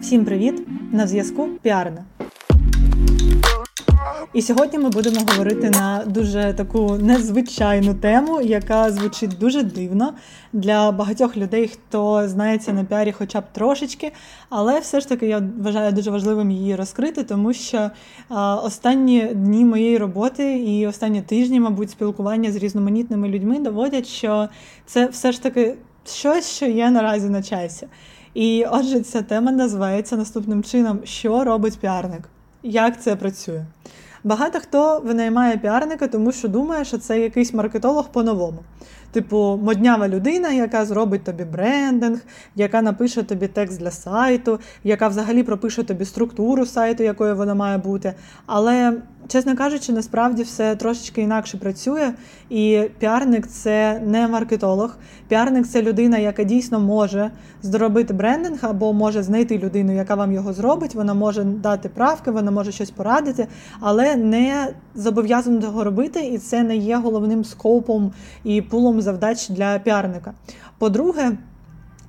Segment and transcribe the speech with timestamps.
[0.00, 0.66] Всім привіт!
[0.92, 2.04] На зв'язку Піарна.
[4.34, 10.14] І сьогодні ми будемо говорити на дуже таку незвичайну тему, яка звучить дуже дивно
[10.52, 14.12] для багатьох людей, хто знається на піарі, хоча б трошечки.
[14.48, 17.90] Але все ж таки я вважаю дуже важливим її розкрити, тому що
[18.62, 24.48] останні дні моєї роботи і останні тижні, мабуть, спілкування з різноманітними людьми доводять, що
[24.86, 25.74] це все ж таки
[26.06, 27.86] щось, що є наразі на часі.
[28.38, 32.28] І отже, ця тема називається наступним чином: що робить піарник?
[32.62, 33.64] Як це працює?
[34.28, 38.58] Багато хто винаймає піарника, тому що думає, що це якийсь маркетолог по-новому.
[39.12, 42.20] Типу, моднява людина, яка зробить тобі брендинг,
[42.56, 47.78] яка напише тобі текст для сайту, яка взагалі пропише тобі структуру сайту, якою вона має
[47.78, 48.14] бути.
[48.46, 48.92] Але,
[49.28, 52.12] чесно кажучи, насправді все трошечки інакше працює.
[52.50, 54.96] І піарник це не маркетолог.
[55.28, 57.30] Піарник це людина, яка дійсно може
[57.62, 60.94] зробити брендинг або може знайти людину, яка вам його зробить.
[60.94, 63.46] Вона може дати правки, вона може щось порадити,
[63.80, 68.12] але не зобов'язано того робити, і це не є головним скопом
[68.44, 70.34] і пулом завдач для піарника.
[70.78, 71.32] По-друге,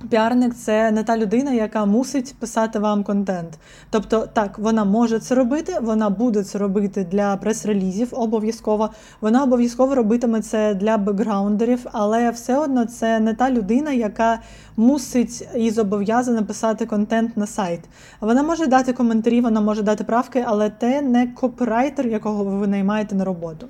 [0.08, 3.58] Піарник це не та людина, яка мусить писати вам контент.
[3.90, 8.90] Тобто, так, вона може це робити, вона буде це робити для прес-релізів обов'язково.
[9.20, 14.38] Вона обов'язково робитиме це для бекграундерів, але все одно це не та людина, яка
[14.76, 17.80] мусить і зобов'язана писати контент на сайт.
[18.20, 23.14] Вона може дати коментарі, вона може дати правки, але те не копірайтер, якого ви наймаєте
[23.14, 23.66] на роботу.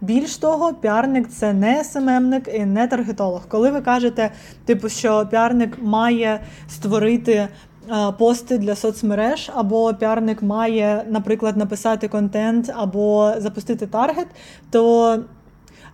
[0.00, 3.48] Більш того, піарник це не СММник і не таргетолог.
[3.48, 4.30] Коли ви кажете,
[4.64, 7.48] типу, що піарник має створити.
[7.90, 14.26] Е, пости для соцмереж, або піарник має, наприклад, написати контент або запустити таргет,
[14.70, 15.18] то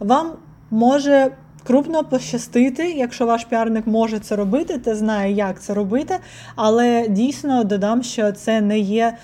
[0.00, 0.32] вам
[0.70, 1.30] може
[1.66, 6.18] крупно пощастити, якщо ваш піарник може це робити, та знає, як це робити.
[6.56, 9.16] Але дійсно додам, що це не є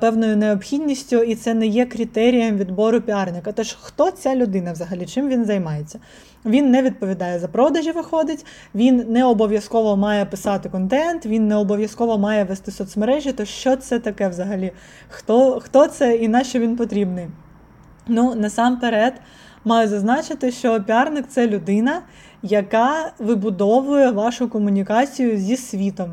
[0.00, 3.52] певною необхідністю, і це не є критерієм відбору піарника.
[3.52, 5.06] Тож хто ця людина взагалі?
[5.06, 6.00] Чим він займається?
[6.44, 12.18] Він не відповідає за продажі, виходить, він не обов'язково має писати контент, він не обов'язково
[12.18, 13.32] має вести соцмережі.
[13.32, 14.72] То що це таке взагалі?
[15.08, 17.26] Хто, Хто це і на що він потрібний?
[18.08, 19.14] Ну, насамперед.
[19.64, 22.02] Маю зазначити, що піарник це людина,
[22.42, 26.12] яка вибудовує вашу комунікацію зі світом.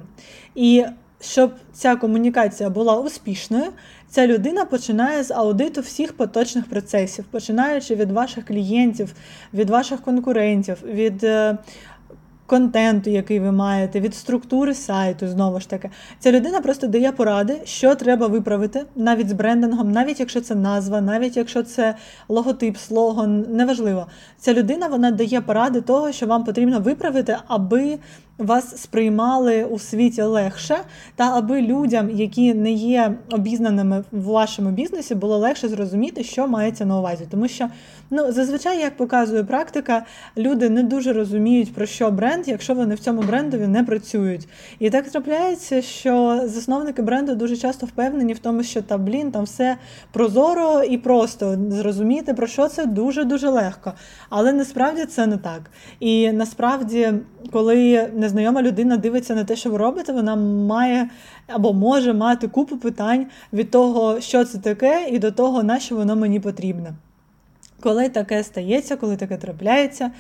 [0.56, 0.86] І
[1.20, 3.72] щоб ця комунікація була успішною,
[4.10, 9.14] ця людина починає з аудиту всіх поточних процесів, починаючи від ваших клієнтів,
[9.54, 11.58] від ваших конкурентів, від е,
[12.50, 15.90] контенту, який ви маєте, від структури сайту, знову ж таки.
[16.20, 21.02] Ця людина просто дає поради, що треба виправити, навіть з брендингом, навіть якщо це назва,
[21.02, 21.96] навіть якщо це
[22.30, 24.08] логотип, слоган, неважливо.
[24.38, 27.98] Ця людина вона дає поради того, що вам потрібно виправити, аби
[28.40, 30.78] вас сприймали у світі легше,
[31.16, 36.86] та аби людям, які не є обізнаними в вашому бізнесі, було легше зрозуміти, що мається
[36.86, 37.28] на увазі.
[37.32, 37.68] Тому що
[38.10, 40.06] ну, зазвичай, як показує практика,
[40.38, 44.48] люди не дуже розуміють, про що бренд, якщо вони в цьому брендові не працюють.
[44.80, 49.44] І так трапляється, що засновники бренду дуже часто впевнені в тому, що та блін, там
[49.44, 49.78] все
[50.12, 53.94] прозоро і просто зрозуміти, про що це дуже-дуже легко.
[54.30, 55.62] Але насправді це не так.
[56.00, 57.14] І насправді,
[57.52, 61.10] коли не незнайома людина дивиться на те, що ви робите, вона має
[61.48, 65.96] або може мати купу питань від того, що це таке, і до того, на що
[65.96, 66.94] воно мені потрібне.
[67.82, 70.12] Коли таке стається, коли таке трапляється,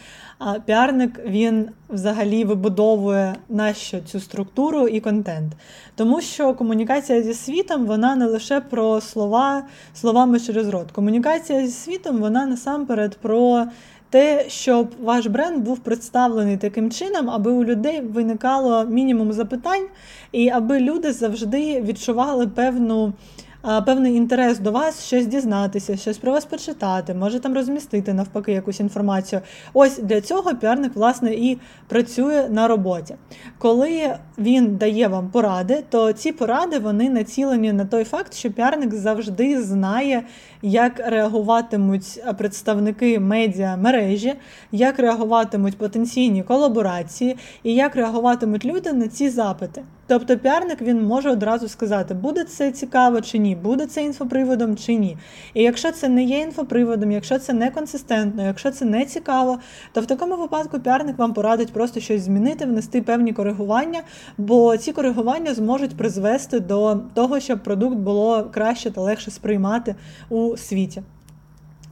[0.65, 5.53] піарник він взагалі вибудовує нащо цю структуру і контент.
[5.95, 10.91] Тому що комунікація зі світом вона не лише про слова, словами через рот.
[10.91, 13.65] Комунікація зі світом вона насамперед про
[14.09, 19.87] те, щоб ваш бренд був представлений таким чином, аби у людей виникало мінімум запитань,
[20.31, 23.13] і аби люди завжди відчували певну
[23.61, 28.79] певний інтерес до вас, щось дізнатися, щось про вас почитати, може там розмістити навпаки якусь
[28.79, 29.41] інформацію.
[29.73, 33.15] Ось для цього піарник, власне, і працює на роботі.
[33.57, 38.93] Коли він дає вам поради, то ці поради вони націлені на той факт, що піарник
[38.93, 40.23] завжди знає,
[40.61, 44.33] як реагуватимуть представники медіа мережі,
[44.71, 49.83] як реагуватимуть потенційні колаборації і як реагуватимуть люди на ці запити.
[50.09, 54.95] Тобто піарник він може одразу сказати, буде це цікаво чи ні, буде це інфоприводом чи
[54.95, 55.17] ні.
[55.53, 59.59] І якщо це не є інфоприводом, якщо це не консистентно, якщо це не цікаво,
[59.93, 64.01] то в такому випадку піарник вам порадить просто щось змінити, внести певні коригування,
[64.37, 69.95] бо ці коригування зможуть призвести до того, щоб продукт було краще та легше сприймати
[70.29, 71.01] у світі.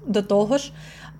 [0.07, 0.71] До того ж,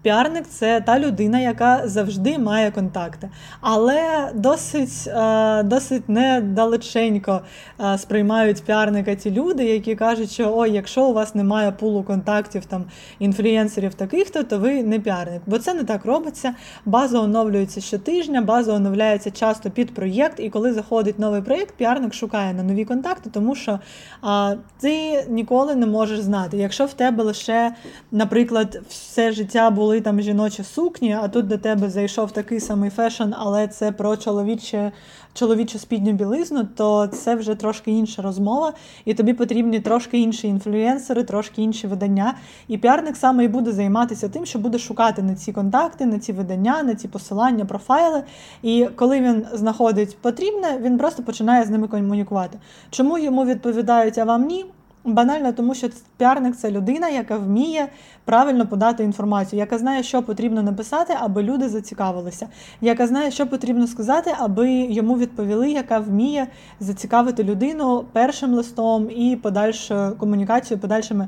[0.02, 3.30] Піарник це та людина, яка завжди має контакти,
[3.62, 7.42] але досить е, досить недалеченько
[7.80, 12.66] е, сприймають піарника ті люди, які кажуть, що ой, якщо у вас немає пулу контактів
[12.66, 12.86] там
[13.20, 15.42] інфлюєнсерів таких-то, то ви не піарник.
[15.46, 16.54] Бо це не так робиться.
[16.86, 22.54] База оновлюється щотижня, база оновляється часто під проєкт, і коли заходить новий проєкт, піарник шукає
[22.54, 23.80] на нові контакти, тому що
[24.22, 26.58] а, ти ніколи не можеш знати.
[26.58, 27.76] Якщо в тебе лише,
[28.12, 33.34] наприклад, все життя були там жіночі сукні, а тут до тебе зайшов такий самий fashion,
[33.38, 34.92] але це про чоловіче.
[35.34, 38.74] Чоловічу спідню білизну, то це вже трошки інша розмова,
[39.06, 42.34] і тобі потрібні трошки інші інфлюенсери, трошки інші видання.
[42.68, 46.34] І піарник саме і буде займатися тим, що буде шукати на ці контакти, на ці
[46.34, 48.24] видання, на ці посилання, профайли.
[48.64, 52.58] І коли він знаходить потрібне, він просто починає з ними комунікувати.
[52.90, 54.66] Чому йому відповідають, а вам ні?
[55.04, 57.88] Банально, тому що піарник це людина, яка вміє
[58.26, 62.48] правильно подати інформацію, яка знає, що потрібно написати, аби люди зацікавилися,
[62.82, 66.48] яка знає, що потрібно сказати, аби йому відповіли, яка вміє
[66.80, 71.28] зацікавити людину першим листом і подальшою комунікацією, подальшими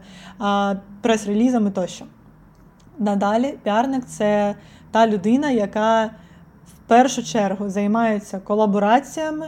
[1.01, 2.05] прес-релізами тощо.
[2.99, 4.55] Надалі, піарник це
[4.91, 6.05] та людина, яка
[6.67, 9.47] в першу чергу займається колабораціями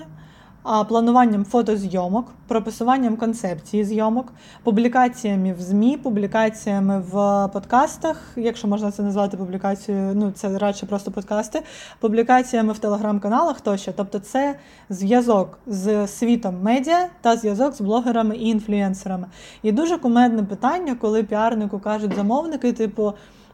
[0.88, 9.38] плануванням фотозйомок, прописуванням концепції зйомок, публікаціями в ЗМІ, публікаціями в подкастах, якщо можна це назвати
[9.38, 11.62] публікацією, ну це радше просто подкасти,
[12.00, 13.94] публікаціями в телеграм-каналах тощо.
[13.98, 14.56] Тобто це
[14.90, 19.28] зв'язок з світом медіа та зв'язок з блогерами і інфлюенсерами.
[19.64, 23.14] І дуже кумедне питання, коли піарнику кажуть замовники, типу.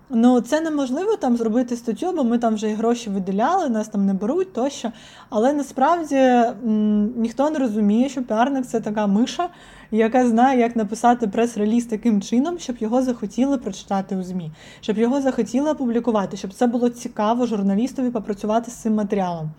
[0.09, 4.05] Ну, це неможливо там зробити статтю, бо ми там вже і гроші виділяли, нас там
[4.05, 4.91] не беруть тощо.
[5.29, 9.49] Але насправді м, ніхто не розуміє, що піарник це така миша,
[9.91, 14.51] яка знає, як написати прес-реліз таким чином, щоб його захотіли прочитати у ЗМІ,
[14.81, 19.49] щоб його захотіли опублікувати, щоб це було цікаво журналістові попрацювати з цим матеріалом.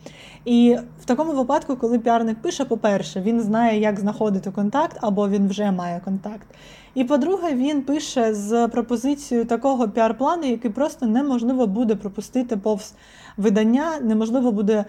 [0.45, 5.49] І в такому випадку, коли піарник пише, по-перше, він знає, як знаходити контакт, або він
[5.49, 6.47] вже має контакт.
[6.95, 12.95] І по-друге, він пише з пропозицією такого піар-плану, який просто неможливо буде пропустити повз
[13.37, 14.85] видання, неможливо буде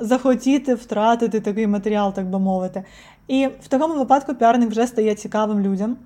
[0.00, 2.84] захотіти втратити такий матеріал, так би мовити.
[3.28, 5.96] І в такому випадку піарник вже стає цікавим людям.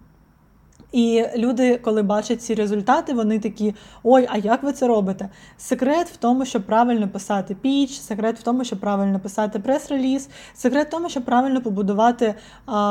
[0.92, 5.28] І люди, коли бачать ці результати, вони такі: ой, а як ви це робите?
[5.58, 10.88] Секрет в тому, щоб правильно писати піч, секрет в тому, щоб правильно писати прес-реліз, секрет
[10.88, 12.34] в тому, щоб правильно побудувати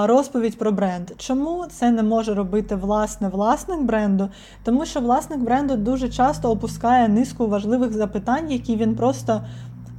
[0.04, 1.12] розповідь про бренд.
[1.18, 4.30] Чому це не може робити власне власник бренду?
[4.64, 9.42] Тому що власник бренду дуже часто опускає низку важливих запитань, які він просто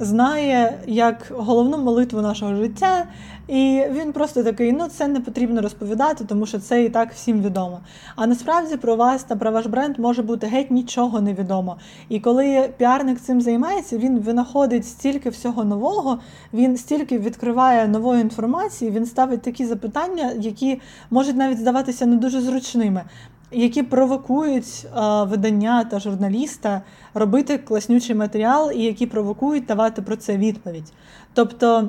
[0.00, 3.06] знає як головну молитву нашого життя,
[3.48, 7.42] і він просто такий: ну це не потрібно розповідати, тому що це і так всім
[7.42, 7.80] відомо.
[8.16, 11.76] А насправді про вас та про ваш бренд може бути геть нічого не відомо.
[12.08, 16.18] І коли піарник цим займається, він винаходить стільки всього нового,
[16.52, 20.80] він стільки відкриває нової інформації, він ставить такі запитання, які
[21.10, 23.04] можуть навіть здаватися не дуже зручними
[23.50, 26.82] які провокують е, видання та журналіста
[27.14, 30.92] робити класнючий матеріал і які провокують давати про це відповідь.
[31.34, 31.88] Тобто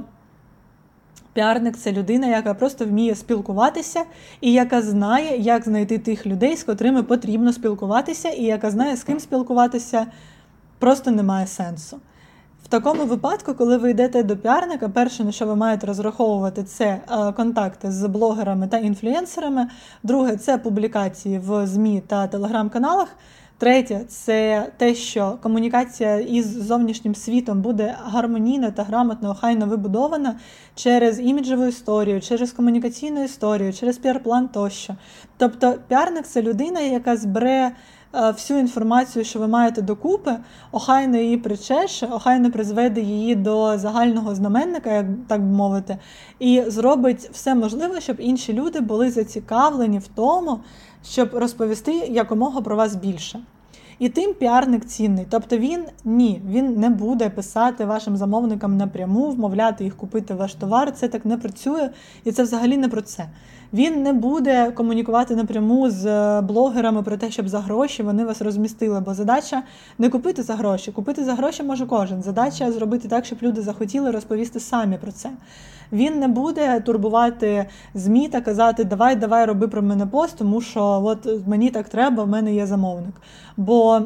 [1.34, 4.04] піарник це людина, яка просто вміє спілкуватися,
[4.42, 9.04] і яка знає, як знайти тих людей, з котрими потрібно спілкуватися, і яка знає, з
[9.04, 10.08] ким спілкуватися
[10.80, 12.00] просто немає сенсу.
[12.70, 16.86] В такому випадку, коли ви йдете до піарника, перше, на що ви маєте розраховувати, це
[16.86, 19.68] е, контакти з блогерами та інфлюенсерами.
[20.04, 23.08] Друге, це публікації в ЗМІ та телеграм-каналах.
[23.58, 30.36] Третє це те, що комунікація із зовнішнім світом буде гармонійно та грамотно, охайно вибудована
[30.76, 34.96] через іміджеву історію, через комунікаційну історію, через піар-план тощо.
[35.38, 37.72] Тобто, піарник це людина, яка збере.
[38.14, 40.36] Е, всю інформацію, що ви маєте докупи,
[40.72, 45.98] охайно її причеше, охайно призведе її до загального знаменника, як так би мовити,
[46.40, 50.60] і зробить все можливе, щоб інші люди були зацікавлені в тому,
[51.06, 53.40] щоб розповісти якомога про вас більше.
[54.00, 55.26] І тим піарник цінний.
[55.30, 60.92] Тобто він ні, він не буде писати вашим замовникам напряму, вмовляти їх купити ваш товар.
[60.92, 61.90] Це так не працює,
[62.24, 63.26] і це взагалі не про це.
[63.74, 68.42] Він не буде комунікувати напряму з е, блогерами про те, щоб за гроші вони вас
[68.42, 69.00] розмістили.
[69.00, 69.64] Бо задача
[69.98, 70.92] не купити за гроші.
[70.92, 72.24] Купити за гроші може кожен.
[72.24, 75.30] Задача зробити так, щоб люди захотіли розповісти самі про це.
[75.92, 80.84] Він не буде турбувати ЗМІ та казати Давай, давай, роби про мене пост, тому що
[80.84, 83.16] от мені так треба, в мене є замовник.
[83.90, 84.02] Бо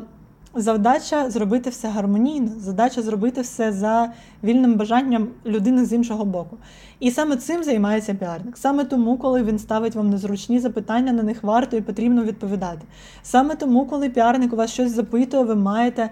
[0.55, 4.11] Завдача зробити все гармонійно, задача зробити все за
[4.43, 6.57] вільним бажанням людини з іншого боку.
[6.99, 8.57] І саме цим займається піарник.
[8.57, 12.81] Саме тому, коли він ставить вам незручні запитання, на них варто і потрібно відповідати.
[13.23, 16.09] Саме тому, коли піарник у вас щось запитує, ви маєте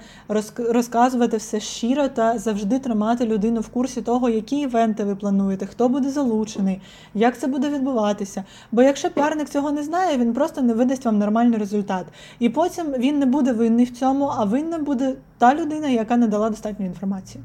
[0.57, 5.89] розказувати все щиро та завжди тримати людину в курсі того, які івенти ви плануєте, хто
[5.89, 6.81] буде залучений,
[7.13, 8.43] як це буде відбуватися.
[8.71, 12.05] Бо якщо піарник цього не знає, він просто не видасть вам нормальний результат.
[12.39, 16.27] І потім він не буде винний в цьому, а винна буде та людина, яка не
[16.27, 17.43] дала достатньо інформації.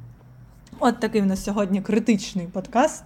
[0.78, 3.04] От такий в нас сьогодні критичний подкаст.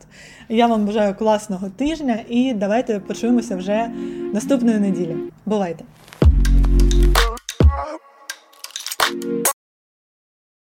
[0.48, 3.90] Я вам бажаю класного тижня і давайте почуємося вже
[4.32, 5.16] наступної неділі.
[5.46, 5.84] Бувайте!